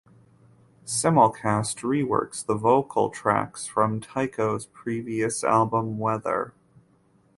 [0.83, 6.55] Simulcast reworks the vocal tracks from Tycho’s previous album "Weather".